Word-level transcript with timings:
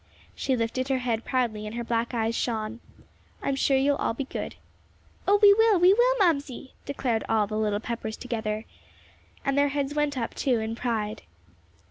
She 0.33 0.55
lifted 0.55 0.87
her 0.87 0.97
head 0.97 1.25
proudly 1.25 1.67
and 1.67 1.75
her 1.75 1.83
black 1.83 2.11
eyes 2.15 2.33
shone. 2.35 2.79
"I'm 3.43 3.55
sure 3.55 3.77
you'll 3.77 3.97
all 3.97 4.15
be 4.15 4.23
good." 4.23 4.55
"Oh, 5.27 5.37
we 5.43 5.53
will, 5.53 5.79
we 5.79 5.93
will, 5.93 6.15
Mamsie," 6.17 6.73
declared 6.87 7.23
all 7.29 7.45
the 7.45 7.55
little 7.55 7.79
Peppers 7.79 8.17
together. 8.17 8.65
And 9.45 9.55
their 9.55 9.67
heads 9.69 9.93
went 9.93 10.17
up, 10.17 10.33
too, 10.33 10.57
in 10.59 10.73
pride. 10.75 11.21